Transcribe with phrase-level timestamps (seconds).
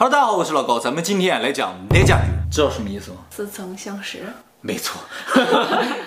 [0.00, 3.16] Hello，大家好，我是老高，咱们今天来讲艮家语，知道什么意思吗？
[3.34, 4.20] 似曾相识。
[4.60, 5.02] 没错，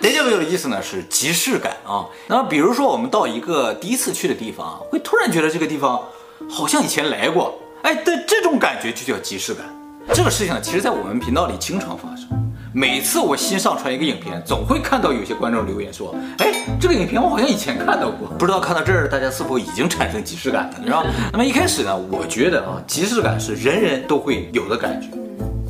[0.02, 2.08] 艮家语的意思呢是即视感啊。
[2.28, 6.02] 那么比如说我们到一个第一次去的地方啊，会突然觉得这个地方
[6.50, 9.66] 好像以前来过，哎，但这种感觉就叫即视感。
[10.14, 12.30] 这个事情呢，其实在我们频道里经常发生。
[12.74, 21.04] 每次我新上传一个影片，总会看到有些观众留言说：“哎，这个影片我好像以前看到过。”不知道看到这儿，大家是否已经产生即视感了，是吧？
[21.34, 25.10] 那么一开始呢，我觉得啊，即视感是人人都会有的感觉。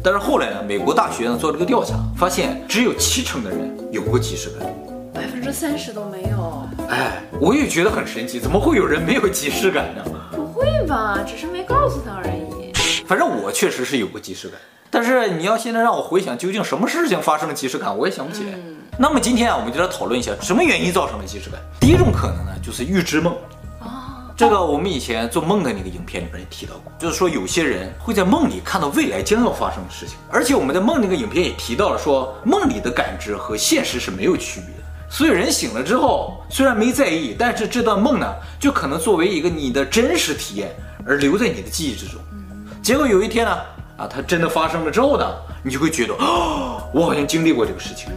[0.03, 4.69] 但是后来呢，美国大学呢做了个调查，发现只有七成的人有过即视感，
[5.11, 6.67] 百分之三十都没有。
[6.87, 10.03] 哎，我也觉得很神奇，怎么会有人没有即视感呢？
[10.35, 12.71] 不会吧，只是没告诉他而已。
[13.07, 14.59] 反正我确实是有过即视感。
[14.93, 18.49] 但是你要现在让我回想究竟什么事情发生了即视感，我也想不起来。
[18.55, 21.57] 嗯、那么今天啊，我们就来讨论一下什么原因造成了即视感。
[21.79, 23.33] 第一种可能呢，就是预知梦。
[23.79, 34.83] 啊、哦，这个我们以前做梦的那个影片里边也提到过，就是说有些人会在梦里看到未来将要发生的事情，而且我们的梦那个影片也提到了说，梦里的感知和现实是没有区别的。
[35.09, 38.27] 所以人醒了之后，虽然没在意，但是这段梦呢，
[38.59, 40.75] 就可能作为一个你的真实体验
[41.05, 42.19] 而留在你的记忆之中。
[42.33, 43.57] 嗯、结果有一天呢。
[44.01, 48.09] 啊，它真的发生了之后呢，你就会觉得，哦，我好像经历过这个事情。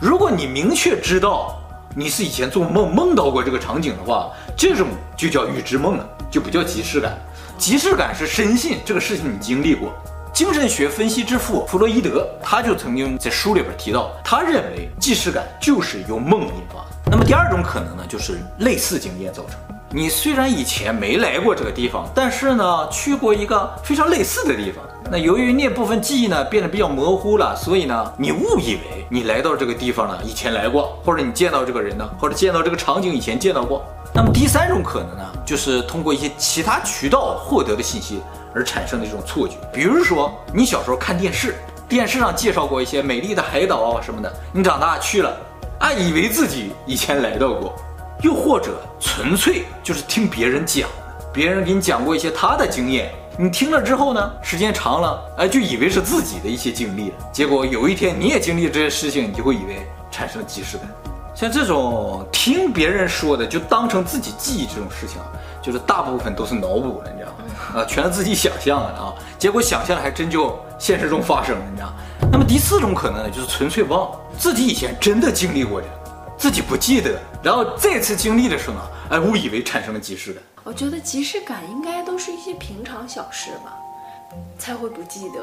[0.00, 1.54] 如果你明确知道
[1.94, 4.86] 你是以前做梦梦到过这个场景的话，这种
[5.18, 7.18] 就叫预知梦了，就不叫即视感。
[7.58, 9.92] 即视感是深信这个事情你经历过。
[10.32, 16.86] 精神学分析之父弗洛伊德，他就曾经在书里边提到，他认为即视感就是由梦引发。
[17.10, 19.58] 那么第二种可能呢，就是类似经验造成。
[19.90, 24.84] 你虽然以前没来过这个地方，但是呢，去过一个非常类似的地方。
[25.10, 33.82] 那由于那部分记忆呢变得比较模糊了，所以呢，你误以为你来到这个地方呢以前来过，或者你见到这个人呢，或者见到这个场景以前见到过。
[34.14, 38.20] 那么第三种可能呢，就是通过一些其他渠道获得的信息
[38.54, 39.54] 而产生的这种错觉。
[39.72, 41.56] 比如说你小时候看电视，
[41.88, 45.36] 电视上介绍过一些美丽的海岛啊什么的，你长大去了，
[45.78, 47.74] 啊，以为自己以前来到过。
[48.22, 50.88] 又或者纯粹就是听别人讲，
[51.32, 57.14] 别人给你讲过一些他的经验，你听了之后呢，时间长了，哎，就以为是自己的一些经历了。
[57.32, 60.88] 结果有一天你也经历这些事情，你就会以为产生了即视感。
[61.36, 65.18] 像这种听别人说的就当成自己记忆这种事情，
[65.62, 67.80] 就是大部分都是脑补的，你知道吗？
[67.80, 69.14] 啊，全是自己想象的啊。
[69.38, 71.92] 结果想象的还真就现实中发生了，你知道。
[72.32, 75.86] 那么第四种可能呢，就是纯粹忘了自己以前真的经历过的。
[76.36, 80.42] 自己不记得，然后再次经历的时候呢，哎，误以为产生了即视感。
[80.68, 83.74] 我觉得即视感应该都是一些平常小事吧，
[84.58, 85.40] 才会不记得。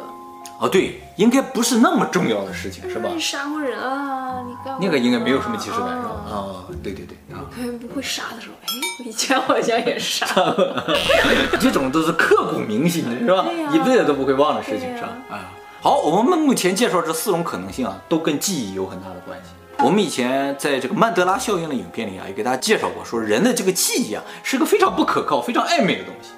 [0.59, 3.09] 哦，对，应该不是那么重要的事情，是吧？
[3.11, 4.43] 你杀过人啊？
[4.45, 6.09] 你干那个应该没有什么即视感，是吧？
[6.29, 7.41] 啊、哦，对对对啊。
[7.51, 8.67] 可能不会杀的时候，哎，
[8.99, 10.83] 我以前好像也杀过。
[11.59, 13.51] 这种都是刻骨铭心的，是吧？
[13.51, 15.09] 呀一辈子都不会忘的事情，是吧？
[15.31, 15.49] 啊，
[15.81, 19.49] 好，我们目前介绍这四种可能性啊，都跟记忆有很大的关系。
[19.85, 26.31] 我们以前在这个曼德拉效应的影片里啊，也给大家介绍过，说人的这个记忆啊是个非常不可靠、非常暧昧的东西。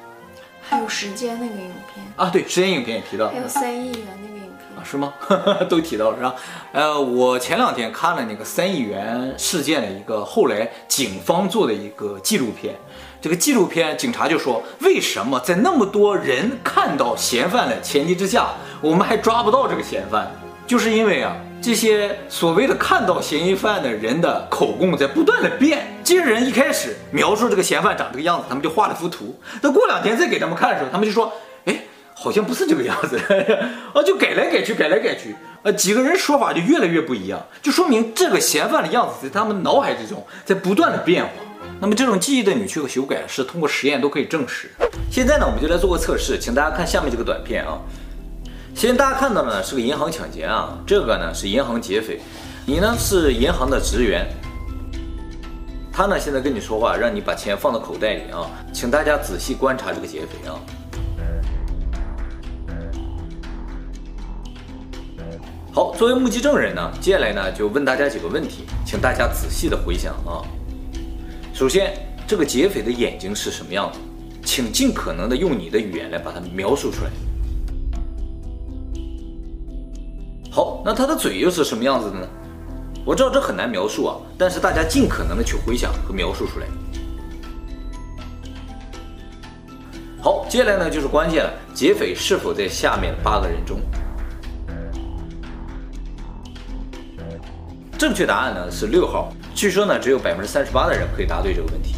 [0.62, 3.30] 还有时间那个影片啊，对，时间影片也提到。
[3.30, 5.14] 还有三亿元那个影片啊，是吗？
[5.70, 6.36] 都提到了是吧？
[6.74, 12.76] 呃，我前两天看了那个三亿元事件的一个后来警方做的一个纪录片，
[13.22, 18.50] 这个纪录片警察就说，为什么在那么多人看到嫌犯的前提之下，
[18.82, 20.30] 我们还抓不到这个嫌犯？
[20.68, 21.34] 就是因为啊。
[21.62, 29.38] 这些所谓的看到嫌疑犯的人的口供在不断的变，这些人一开始描述这个嫌犯长这个样子，他们就画了幅图。
[29.62, 31.34] 等过两天再给他们看的时候，他们就说
[31.66, 31.82] ：“哎，
[32.14, 33.20] 好像不是这个样子。
[33.94, 35.36] ”啊，就改来改去，改来改去。
[35.64, 41.32] 啊，几个人说法就越来越不一样，就说明这个嫌犯的样子在他们脑海之中在不断的变化。
[41.82, 44.72] 那么这种记忆的扭曲和修改是通过实验都可以证实。
[45.12, 47.78] 现在呢，我们就来做个测试，请大家看下面这个短片啊。
[48.78, 52.22] 现在大家看到的呢是个银行抢劫啊，这个呢是银行劫匪，
[52.64, 54.28] 你呢是银行的职员，
[55.92, 60.54] 他呢现在跟你说话，让你把钱放到口袋里啊，请大家仔细观察这个劫匪啊。
[65.74, 70.46] 好，作为目击证人呢，接下来呢就问大家几个问题，请大家仔细的回想啊。
[71.52, 71.94] 首先，
[72.28, 73.98] 这个劫匪的眼睛是什么样子？
[74.46, 77.10] 请尽可能的用你的语言来把它描述出来。
[80.58, 82.28] 好，那他的嘴又是什么样子的呢？
[83.06, 86.66] 我知道这很难描述啊，但是大家尽可能的去回想和描述出来。
[90.20, 93.80] 好，接下来呢就是关键了，劫匪是否在下面八个人中？
[97.96, 99.32] 正确答案呢是六号。
[99.54, 101.94] 据说呢只有百分之三十八的人可以答对这个问题。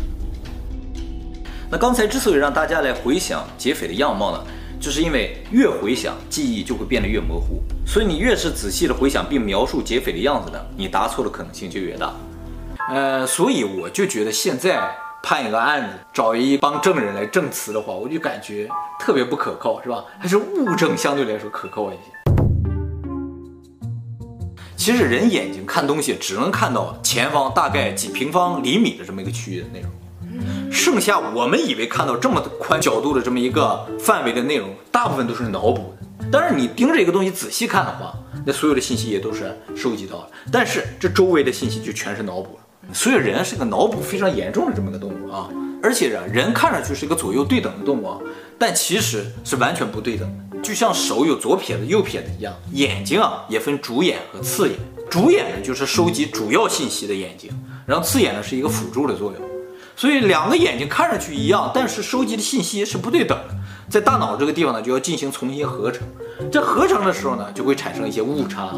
[1.72, 4.44] 那刚才之所以让大家来回想劫匪的样貌呢，
[4.80, 7.62] 就是因为越回想，记忆就会变得越模糊。
[7.86, 12.14] 所以你越是仔细的回想并描述劫匪的样子呢，你答错的可能性就越大。
[12.90, 14.80] 呃，所以我就觉得现在
[15.22, 20.06] 判一个案子，找一帮证人来证词的话，我就感觉特别不可靠，是吧？
[20.18, 22.02] 还是物证相对来说可靠一些。
[24.78, 29.92] 其实人眼睛看东西只能看到前方大概几平方厘米的这么一个区域的内容。
[30.72, 36.28] 剩下我们以为看到这么宽角度的这么一个范围的内容，大部分都是脑补的。
[36.32, 38.14] 当然，你盯着一个东西仔细看的话，
[38.46, 40.28] 那所有的信息也都是收集到了。
[40.52, 42.94] 但是这周围的信息就全是脑补了。
[42.94, 45.50] 所以人是个脑补非常严重的这么个动物啊。
[45.82, 48.20] 而且啊，人看上去是一个左右对等的动物啊，
[48.58, 50.60] 但其实是完全不对等的。
[50.62, 54.78] 就像手有左撇子、右撇子一样，眼睛啊也分主眼和次眼。
[55.10, 57.50] 主眼呢就是收集主要信息的眼睛，
[57.88, 59.49] 然后次眼呢是一个辅助的作用。
[60.00, 63.56] 所以两个眼睛看上去一样，但是收集的信息是不对等的，
[63.90, 66.08] 在大脑这个地方呢，就要进行重新合成。
[66.50, 68.70] 这合成的时候呢，就会产生一些误差。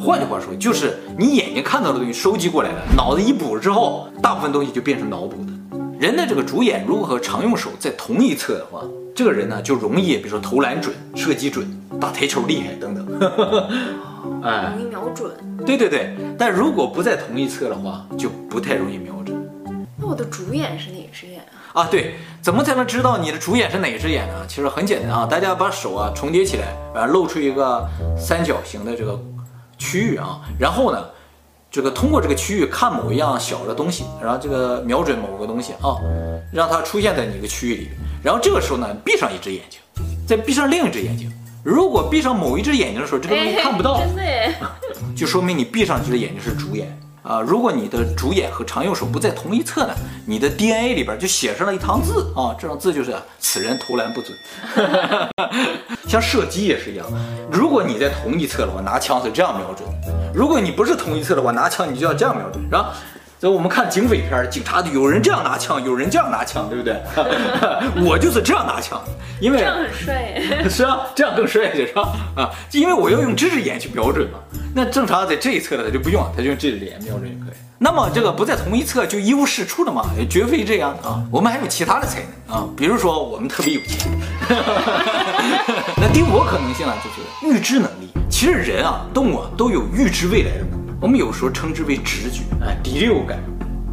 [0.00, 5.52] 换句话说，就是你眼睛看到的东西收集过来的，脑子一补之后，大部分东西就变成脑补的。
[5.98, 8.80] 人的这个主眼如果和常用手在同一侧的话，
[9.14, 13.06] 这个人呢就容易，比如说投篮准、射击准、打台球厉害等等。
[14.42, 15.30] 哎，容易瞄准。
[15.66, 19.12] 对对对，但如果不在同一侧的话，就不太容易瞄
[20.10, 20.12] 准。
[20.12, 21.40] 我的主演是哪只眼
[21.72, 21.82] 啊？
[21.82, 24.44] 啊，对，怎么才能知道你的主演是哪只眼呢？
[24.48, 27.86] 其实很简单啊，大家把手啊重叠起来，然后，露出一个
[28.18, 29.18] 三角形的这个
[29.78, 31.04] 区域啊，然后呢，
[31.70, 35.96] 这个通过这个区域看某一样小的东西，然后这个瞄准某个东西啊，
[36.52, 37.88] 让它出现在你一个区域里，
[38.22, 39.80] 然后这个时候呢，闭上一只眼睛，
[40.26, 41.32] 再闭上另一只眼睛。
[41.62, 44.54] 如果闭上某一只眼睛的时候，这个东西看不到，真的耶，
[45.14, 46.98] 就说明你闭上这只眼睛是主眼。
[47.22, 49.94] 啊，如果你的主眼和常用手不在同一侧呢，
[50.26, 54.36] 你的 DNA 里边就写上了一行字啊，这行字就是此人投篮不准。
[56.08, 57.06] 像射击也是一样，
[57.52, 59.86] 如果你在同一侧的话，拿枪是这样瞄准；
[60.34, 62.94] 如果你不是同一侧的话，拿枪你就要这样瞄准，是吧？
[63.40, 66.94] 所以我们看警匪片，警察有人这样拿枪，有人这样拿枪，对不对？
[68.04, 69.02] 我就是这样拿枪，
[69.40, 72.02] 因为这样很帅，是啊，这样更帅是吧？
[72.36, 74.38] 啊，因为我要用这只眼去瞄准嘛。
[74.74, 77.54] 那正常在这一侧的他就不用，他就用这只眼瞄准就可以。
[77.78, 80.04] 那么这个不在同一侧就一无是处了嘛？
[80.18, 81.24] 也绝非这样啊。
[81.30, 84.12] 我们还有其他的才能啊，比如说我们特别有钱。
[85.96, 88.10] 那第五个可能性呢，就是预知能力。
[88.28, 90.79] 其实人啊，动物啊，都有预知未来的能力。
[91.00, 93.38] 我们有时候称之为直觉，哎，第六感。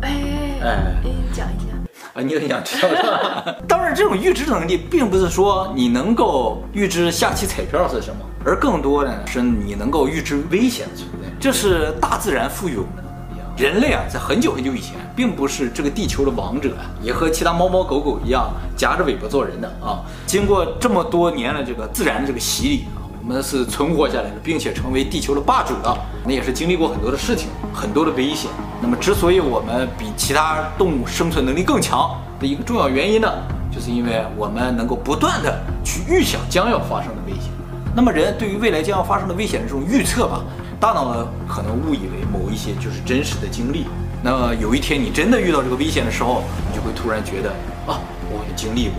[0.02, 0.94] 哎哎，
[1.32, 1.68] 讲一下
[2.14, 3.64] 啊，你很想知道的。
[3.66, 11.30] 当然，这种预知能力并不是说你能够预知下期彩票是什么，而更多的是你能够预知危险的存在。
[11.40, 13.48] 这是大自然赋予我们的能力啊。
[13.56, 20.04] 人类啊，在很久很久以前，并不是这个地球的王者啊，也和其他猫猫狗狗一样夹着尾巴做人的啊。
[20.26, 22.97] 经过这么多年的这个自然的这个洗礼啊。
[22.97, 22.97] 我
[23.28, 25.94] 我们是存活下来的，并且成为地球的霸主的，
[26.24, 28.50] 那也是经历过很多的事情，很多的危险。
[28.82, 33.30] 那么，之所以我们比其他动物生存能力更强的一个重要原因呢，
[33.70, 37.52] 就是因为我们能够不断的去预想将要发生的危险。
[37.94, 40.42] 那么，人对于未来将要发生的危险的这种预测吧，
[40.80, 43.88] 大脑呢可能误以为某一些就是真实的经历。
[44.24, 47.50] 那么有一天你真的遇到这个危险的时候，你就会突然觉得
[47.86, 48.00] 啊，
[48.32, 48.96] 我也经历过。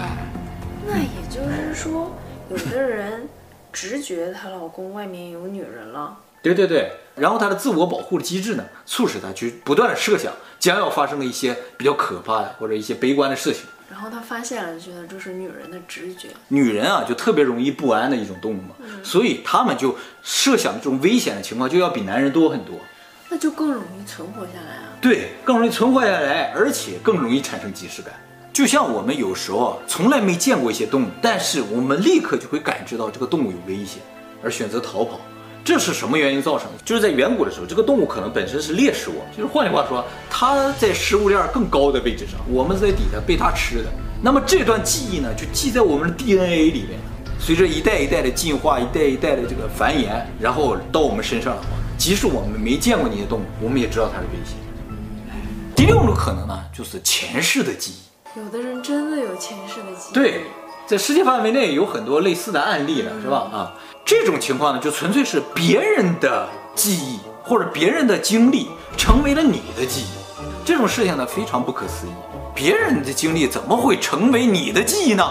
[0.00, 0.16] 哎，
[0.86, 2.10] 那也就是说，
[2.48, 3.28] 有的人。
[3.76, 13.64] 直觉她老公外面有女人了，对对对，然后她的自我保护的机制呢，促使她去不断的设想将要发生的一些比较可怕的或者一些悲观的事情。
[13.90, 16.28] 然后她发现了，觉得这是女人的直觉。
[16.48, 22.80] 女人啊，就特别容易不安的一种动物嘛，嗯、所以她们就设想这种危险的情况就要比男人多很多，
[23.28, 24.96] 那就更容易存活下来啊。
[25.02, 28.14] 对，更容易存活下来，而且更容易产生即视感。
[28.56, 34.00] 就像我们有时候从来没见过一些动物，但是我们立刻就会感知到这个动物有危险，
[34.42, 35.20] 而选择逃跑。
[35.62, 36.78] 这是什么原因造成的？
[36.82, 43.90] 就是在远古的时候，这个动物可能本身是猎食物，就是换句话说，它在食物链更高的位置上，我们在底下被它吃的。
[44.22, 46.98] 那么这段记忆呢，就记在我们的 DNA 里面。
[47.38, 54.56] 随着一代一代的进化，一代一代的这个繁衍，然后到我们身上的话，即使我们没见过那些动物，我们也知道它是危险。
[55.76, 58.05] 第六种可能呢，就是前世的记忆。
[58.36, 60.12] 有的人真的有前世的记忆。
[60.12, 60.44] 对，
[60.86, 63.48] 在世界范围内有很多类似的案例了，是吧？
[63.50, 63.72] 啊，
[64.04, 70.06] 这种情况呢，就纯粹是别人的记忆或者别人的经历成为了你的记忆，
[70.66, 72.10] 这种事情呢，非常不可思议。
[72.54, 75.24] 别人的经历怎么会成为你的记忆呢？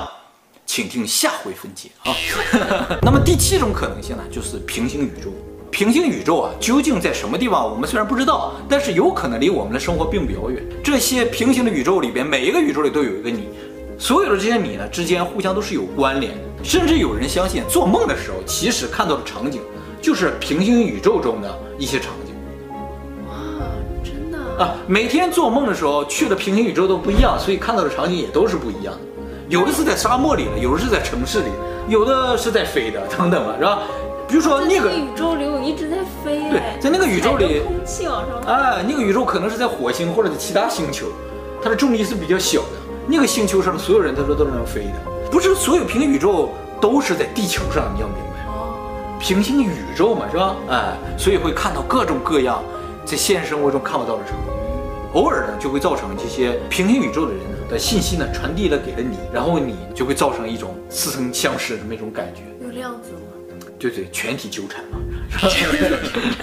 [0.66, 2.12] 请听下回分解啊。
[3.04, 5.32] 那么第七种可能性呢，就是平行宇宙。
[5.75, 7.70] 平行宇宙啊，究竟在什么地方？
[7.70, 10.63] 我们虽然不知道，但是有可能离我们的生活并不遥远。
[10.82, 13.50] 这些平行的宇宙里边，每一个宇宙里都有一个你，
[13.98, 16.63] 所有的这些你呢之间互相都是有关联的。
[16.63, 19.60] 甚至有人相信，做梦的时候其实看到的场景
[20.01, 22.34] 就是平行宇宙中的一些场景。
[23.27, 23.36] 哇，
[24.01, 29.00] 真的啊，每天做梦的时候去的平行宇宙都不一样，所以看到的场景也都是不一样的。
[29.50, 31.50] 有的是在沙漠里的，有的是在城市里，
[31.89, 33.79] 有的是在飞的，等等吧，是吧？
[34.27, 36.50] 比如说那个宇宙里，我一直在飞。
[36.50, 38.41] 对，在那个宇宙里，空气往上。
[38.41, 41.08] 哎，那个宇宙可能是在火星或者在其他星球，
[41.62, 42.67] 它的重力是比较小的。
[43.08, 46.50] 那个星球上的所有人，他说都是能飞的，不是所有平行宇宙
[46.82, 48.46] 都是在地球上，你要明白。
[48.48, 48.74] 哦。
[49.20, 50.55] 平行宇宙嘛，是吧？
[50.70, 52.63] 哎，所以会看到各种各样
[53.05, 54.55] 在现实生活中看不到的场景。
[55.13, 62.41] 偶尔呢，就会造成这些平行宇宙的人的信息呢传递了给了你，然后你就会造成一种似曾相识的那种感觉。
[62.65, 63.35] 有量子吗？
[63.77, 64.98] 对对，全体纠缠嘛。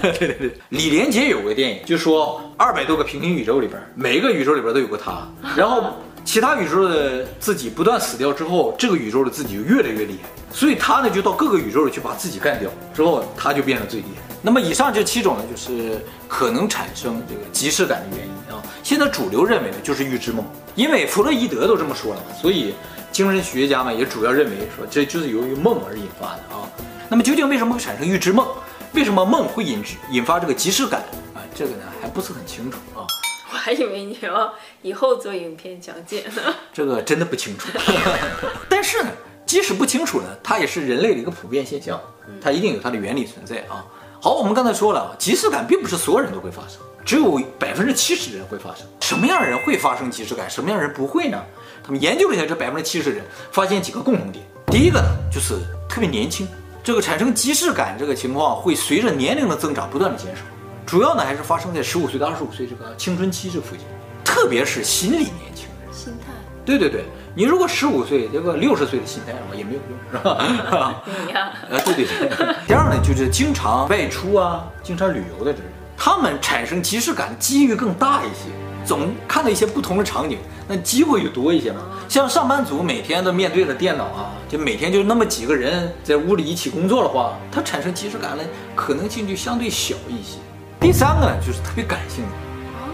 [0.03, 14.23] 对对对，李连杰有个电影，就说二百多个平行宇宙里边，每一个宇宙里边都有个他，然后其他宇宙的自己不断死掉之后，这个宇宙的自己就越来越厉害，所以他呢就到各个宇宙里去把自己干掉，之后他就变得最厉害。
[14.43, 15.99] 那么以上这七种呢，就是
[16.29, 18.61] 可能产生这个即视感的原因啊。
[18.83, 22.75] 现在主流认为呢，就是预知梦，因为弗洛伊德都这么说了嘛，所以
[23.13, 26.69] 精神学家们也主要认为说这就是由于梦而引发的啊。
[27.13, 28.49] 那么究竟为什么会产生预知梦？
[28.95, 31.03] 为什么梦会引引发这个即视感
[31.35, 31.45] 啊？
[31.55, 33.05] 这个呢还不是很清楚啊。
[33.53, 34.51] 我还以为你要
[34.81, 36.43] 以后做影片讲解呢。
[36.73, 37.69] 这个真的不清楚。
[38.67, 39.11] 但是呢，
[39.45, 42.01] 即使不清楚呢，它也是人类的一个普遍现象，
[42.41, 43.85] 它一定有它的原理存在啊。
[44.19, 48.87] 好，我们刚才说了，即视感并不是所有人都会发生，只有百分之七十的人会发生。
[49.01, 50.49] 什么样的人会发生即视感？
[50.49, 51.45] 什么样的人不会呢？
[51.85, 54.43] 他们研究了一下这百分之七十人，发现几个共同点。
[54.69, 55.59] 第一个呢，就是
[55.91, 56.49] 特别年轻。
[56.85, 60.43] 这个产生即视感这个情况会随着年龄的增长不断的减少，
[60.85, 63.87] 主要呢还是发生在十五岁到二十五岁这个青春期这附近，
[64.25, 65.93] 特别是心理年轻人。
[65.93, 66.33] 心态。
[66.65, 71.03] 对对对，你如果十五岁这个六十岁的心态的话也没有用，是吧？
[71.27, 71.53] 你呀。
[71.71, 72.55] 啊， 对对对。
[72.67, 78.51] 第二呢，就是经常外出啊，经常旅游的这人，他们产生即视感的几率更大一些，
[78.85, 80.39] 总看到一些不同的场景。
[80.69, 81.81] 那机会就多一些嘛。
[82.09, 90.39] 像上班族每天都面对着电脑啊，就每天就那么几个人在屋里一起工作的话，他产生即视感的可能性就相对小一些。
[90.81, 92.31] 第三个呢，就是特别感性的，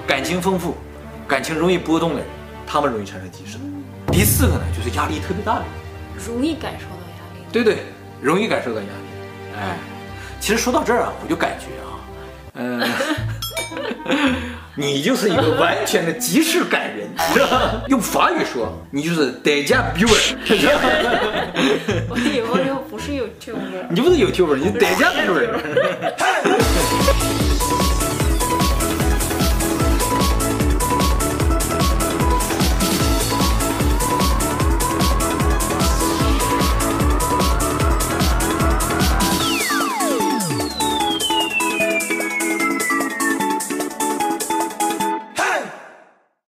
[0.07, 0.77] 感情丰富、
[1.29, 2.27] 感情容易波动的人，
[2.67, 3.67] 他们容易产生即视感。
[4.11, 7.45] 第四个呢，就是压力特别大的人，容易感受到压力。
[7.53, 7.85] 对对，
[8.21, 9.61] 容易感受到压力。
[9.61, 9.77] 哎，
[10.41, 12.01] 其实说到这儿啊，我就感觉啊，
[12.55, 12.89] 嗯、呃。
[14.81, 17.09] 你就是一个完全的即视感人，
[17.91, 20.37] 用法语说，你就是代驾 viewer。
[22.09, 25.49] 我以为我不是 YouTuber，你不是 YouTuber，你是 déjà vu。